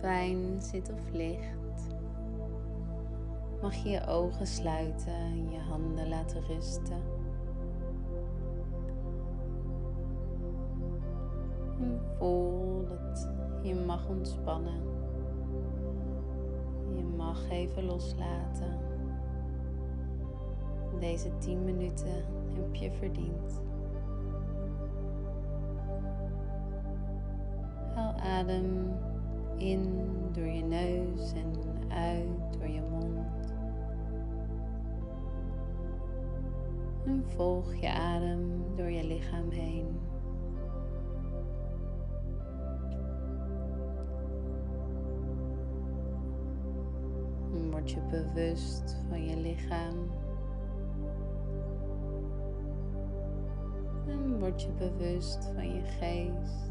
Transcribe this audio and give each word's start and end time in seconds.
Fijn 0.00 0.62
zit 0.62 0.92
of 0.92 1.10
ligt, 1.12 1.94
mag 3.62 3.74
je 3.74 3.88
je 3.88 4.06
ogen 4.06 4.46
sluiten 4.46 5.12
en 5.12 5.50
je 5.50 5.58
handen 5.58 6.08
laten 6.08 6.42
rusten. 6.46 7.02
En 11.80 12.00
voel 12.18 12.86
dat 12.86 13.28
je 13.62 13.74
mag 13.74 14.08
ontspannen. 14.08 14.82
Je 16.94 17.02
mag 17.16 17.50
even 17.50 17.84
loslaten. 17.84 18.78
Deze 20.98 21.38
10 21.38 21.64
minuten 21.64 22.24
heb 22.54 22.74
je 22.74 22.90
verdiend. 22.92 23.60
Haal 27.94 28.12
adem 28.12 28.92
in 29.60 30.08
door 30.32 30.46
je 30.46 30.62
neus 30.62 31.32
en 31.32 31.52
uit 31.88 32.58
door 32.58 32.68
je 32.68 32.82
mond. 32.82 33.54
En 37.04 37.24
volg 37.26 37.74
je 37.74 37.92
adem 37.92 38.62
door 38.76 38.90
je 38.90 39.04
lichaam 39.04 39.50
heen. 39.50 40.00
En 47.52 47.70
word 47.70 47.90
je 47.90 48.00
bewust 48.10 48.96
van 49.08 49.24
je 49.24 49.36
lichaam. 49.36 50.10
En 54.06 54.38
word 54.38 54.62
je 54.62 54.70
bewust 54.78 55.50
van 55.54 55.74
je 55.74 55.82
geest. 55.82 56.70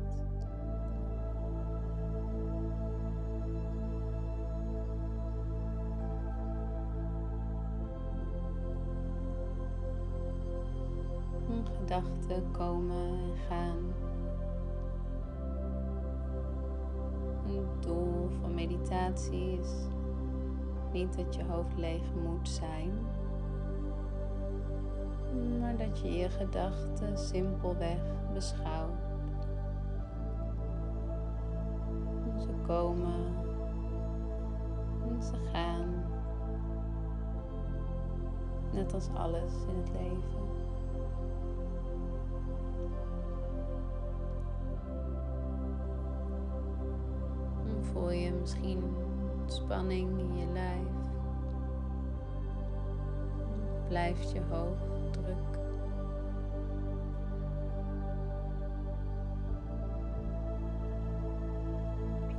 Gedachten 11.90 12.52
komen 12.52 13.08
en 13.08 13.38
gaan. 13.48 13.94
Het 17.46 17.84
doel 17.84 18.30
van 18.42 18.54
meditatie 18.54 19.60
is 19.60 19.70
niet 20.92 21.18
dat 21.18 21.36
je 21.36 21.44
hoofd 21.44 21.78
leeg 21.78 22.02
moet 22.24 22.50
zijn, 22.50 22.92
maar 25.60 25.78
dat 25.78 26.00
je 26.00 26.12
je 26.12 26.30
gedachten 26.30 27.18
simpelweg 27.18 28.02
beschouwt. 28.34 29.02
Ze 32.38 32.52
komen 32.68 33.36
en 35.08 35.24
ze 35.24 35.36
gaan, 35.52 36.06
net 38.74 38.94
als 38.94 39.10
alles 39.14 39.54
in 39.68 39.76
het 39.78 39.92
leven. 39.92 40.69
Voel 47.92 48.12
je 48.12 48.32
misschien 48.32 48.84
spanning 49.46 50.20
in 50.20 50.38
je 50.38 50.46
lijf. 50.54 50.88
Blijft 53.88 54.32
je 54.32 54.42
hoofd 54.50 55.14
druk. 55.14 55.58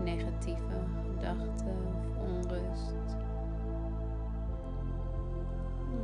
Negatieve 0.04 0.84
gedachten 1.02 1.76
of 1.86 2.18
onrust? 2.28 3.16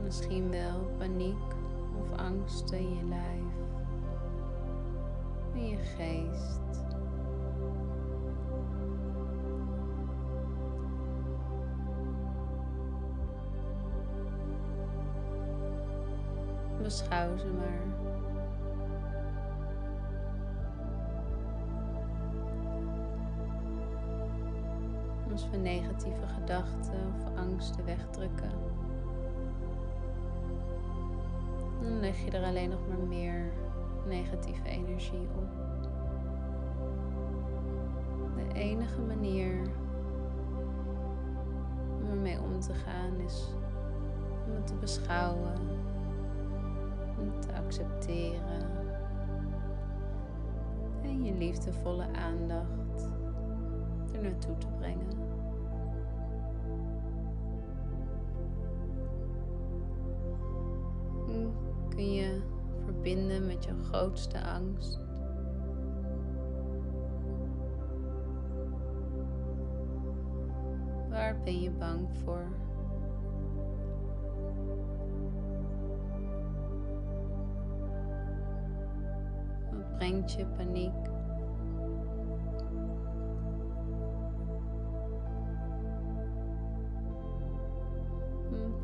Misschien 0.03 0.51
wel 0.51 0.91
paniek 0.99 1.55
of 2.01 2.19
angst 2.19 2.71
in 2.73 2.95
je 2.95 3.05
lijf, 3.05 3.55
in 5.55 5.67
je 5.67 5.77
geest. 5.77 6.86
Beschouw 16.87 17.37
ze 17.37 17.47
maar. 17.47 17.83
Als 25.33 25.51
we 25.51 25.57
negatieve 25.57 26.27
gedachten 26.27 27.15
of 27.17 27.39
angsten 27.39 27.85
wegdrukken, 27.85 28.51
dan 31.83 32.01
leg 32.01 32.25
je 32.25 32.31
er 32.31 32.45
alleen 32.45 32.71
nog 32.71 32.89
maar 32.89 33.07
meer 33.09 33.53
negatieve 34.09 34.69
energie 34.69 35.29
op. 35.37 35.49
De 38.37 38.55
enige 38.55 39.01
manier 39.01 39.71
om 42.01 42.11
ermee 42.11 42.41
om 42.41 42.61
te 42.61 42.75
gaan 42.75 43.21
is 43.21 43.55
om 44.47 44.55
het 44.55 44.67
te 44.67 44.75
beschouwen 44.75 45.55
te 47.39 47.53
accepteren 47.55 48.63
en 51.03 51.25
je 51.25 51.35
liefdevolle 51.35 52.07
aandacht 52.13 53.09
er 54.13 54.23
naartoe 54.23 54.59
te 54.59 54.67
brengen. 54.67 55.25
Kun 61.89 62.13
je 62.13 62.43
verbinden 62.85 63.47
met 63.47 63.65
je 63.65 63.75
grootste 63.83 64.43
angst. 64.43 65.01
Waar 71.09 71.41
ben 71.45 71.61
je 71.61 71.71
bang 71.71 72.09
voor? 72.25 72.66
Brengt 79.97 80.33
je 80.33 80.47
paniek. 80.47 81.15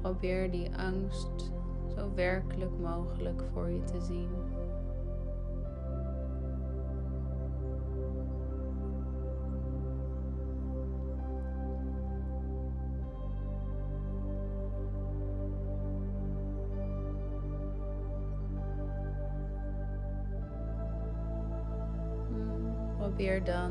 Probeer 0.00 0.50
die 0.50 0.76
angst 0.76 1.52
zo 1.96 2.14
werkelijk 2.14 2.78
mogelijk 2.78 3.42
voor 3.52 3.70
je 3.70 3.84
te 3.84 4.00
zien. 4.00 4.30
Probeer 23.12 23.44
dan 23.44 23.70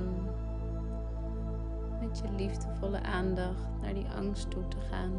met 2.01 2.17
je 2.19 2.31
liefdevolle 2.37 3.01
aandacht 3.01 3.67
naar 3.81 3.93
die 3.93 4.07
angst 4.17 4.49
toe 4.49 4.67
te 4.67 4.77
gaan. 4.79 5.11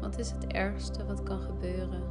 Wat 0.00 0.18
is 0.18 0.30
het 0.30 0.46
ergste 0.46 1.06
wat 1.06 1.22
kan 1.22 1.40
gebeuren? 1.40 2.02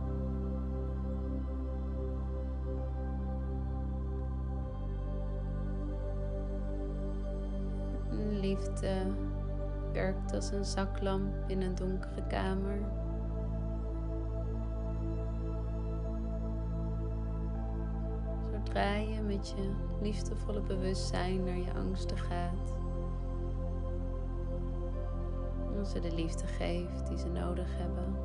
Liefde 8.32 9.06
werkt 9.94 10.34
als 10.34 10.52
een 10.52 10.66
zaklamp 10.66 11.34
in 11.48 11.62
een 11.62 11.76
donkere 11.76 12.28
kamer. 12.28 13.07
Zodra 18.78 18.96
je 18.96 19.22
met 19.22 19.50
je 19.50 19.72
liefdevolle 20.02 20.62
bewustzijn 20.62 21.44
naar 21.44 21.58
je 21.58 21.74
angsten 21.74 22.18
gaat, 22.18 22.76
als 25.80 25.92
ze 25.92 26.00
de 26.00 26.14
liefde 26.14 26.48
geeft 26.48 27.08
die 27.08 27.18
ze 27.18 27.28
nodig 27.28 27.68
hebben. 27.78 28.16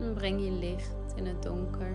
En 0.00 0.14
breng 0.14 0.44
je 0.44 0.50
licht 0.50 1.14
in 1.14 1.26
het 1.26 1.42
donker. 1.42 1.94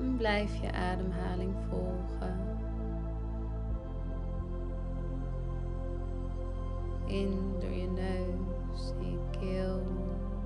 En 0.00 0.16
blijf 0.16 0.60
je 0.60 0.72
ademhaling 0.72 1.54
volgen. 1.68 2.67
In 7.08 7.54
door 7.58 7.70
je 7.70 7.86
neus, 7.86 8.92
in 9.00 9.10
je 9.10 9.18
keel, 9.30 9.82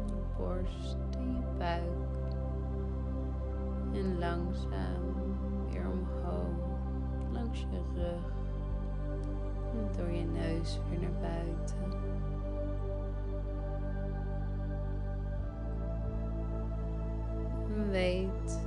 je 0.07 0.23
borst 0.37 0.97
en 1.19 1.35
je 1.35 1.43
buik. 1.59 2.11
En 3.93 4.19
langzaam 4.19 5.15
weer 5.71 5.87
omhoog, 5.91 6.79
langs 7.33 7.61
je 7.61 7.83
rug. 7.95 8.33
En 9.73 9.97
door 9.97 10.11
je 10.11 10.25
neus 10.25 10.81
weer 10.91 11.01
naar 11.01 11.21
buiten. 11.21 12.01
En 17.77 17.91
weet 17.91 18.61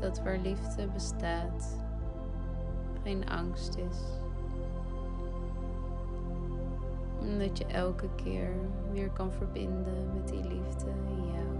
dat 0.00 0.22
waar 0.22 0.38
liefde 0.38 0.88
bestaat, 0.88 1.84
geen 3.02 3.28
angst 3.28 3.76
is. 3.76 4.24
En 7.26 7.38
dat 7.38 7.58
je 7.58 7.66
elke 7.66 8.08
keer 8.14 8.50
weer 8.92 9.10
kan 9.10 9.32
verbinden 9.32 10.12
met 10.14 10.28
die 10.28 10.42
liefde 10.42 10.90
in 11.08 11.26
jou. 11.32 11.55